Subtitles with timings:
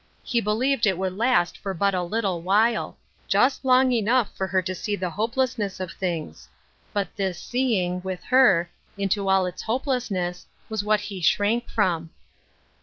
[0.23, 2.97] He beUeved it would last for but a little while—
[3.37, 6.49] just long enough for her to see the hopelessness of things.
[6.91, 12.09] But this" seeing," with her, into all its hopelessness, was what he shrank rom.